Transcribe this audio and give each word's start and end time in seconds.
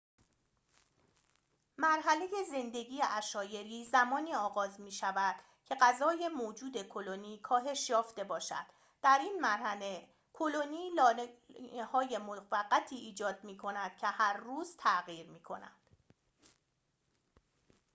مرحله 1.77 2.27
زندگی 2.51 2.99
عشایری 2.99 3.85
زمانی 3.85 4.33
آغاز 4.35 4.79
می‌شود 4.79 5.35
که 5.65 5.75
غذای 5.81 6.27
موجود 6.27 6.81
کلونی 6.81 7.39
کاهش 7.39 7.89
یافته 7.89 8.23
باشد 8.23 8.65
در 9.01 9.19
این 9.21 9.41
مرحله 9.41 10.07
کلونی 10.33 10.89
لانه‌های 10.95 12.17
موقتی 12.17 12.95
ایجاد 12.95 13.43
می‌کند 13.43 13.97
که 13.97 14.07
هر 14.07 14.37
روز 14.37 14.75
تغییر 14.77 15.27
می‌کنند 15.29 15.81